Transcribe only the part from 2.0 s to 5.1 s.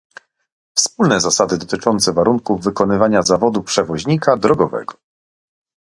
warunków wykonywania zawodu przewoźnika drogowego